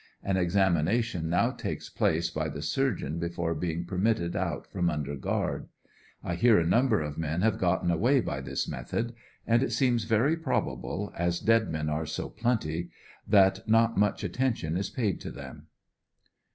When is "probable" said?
10.35-11.13